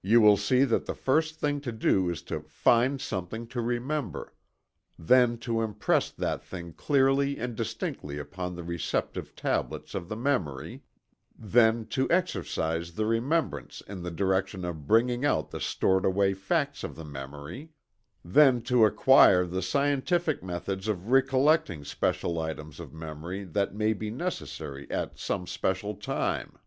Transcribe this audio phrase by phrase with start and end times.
[0.00, 4.32] You will see that the first thing to do is to find something to remember;
[4.98, 10.82] then to impress that thing clearly and distinctly upon the receptive tablets of the memory;
[11.38, 16.82] then to exercise the remembrance in the direction of bringing out the stored away facts
[16.82, 17.68] of the memory;
[18.24, 24.10] then to acquire the scientific methods of recollecting special items of memory that may be
[24.10, 26.58] necessary at some special time.